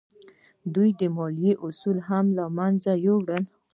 [0.73, 3.43] دوی د مالیې اصول هم له منځه یوړل.